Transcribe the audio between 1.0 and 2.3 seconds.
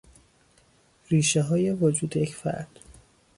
ریشههای وجود